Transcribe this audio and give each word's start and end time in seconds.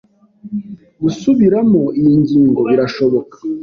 Gusubiramo 1.01 1.81
iyi 1.99 2.13
ngingo 2.21 2.59
birashoboka? 2.69 3.35